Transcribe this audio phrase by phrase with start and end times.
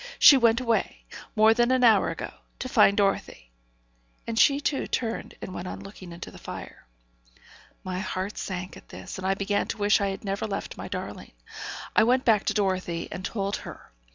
[0.17, 1.03] 'She went away,
[1.35, 3.51] more than an hour ago, to find Dorothy.'
[4.25, 6.87] And she, too, turned and went on looking into the fire.
[7.83, 10.87] My heart sank at this, and I began to wish I had never left my
[10.87, 11.33] darling.
[11.95, 13.91] I went back to Dorothy and told her.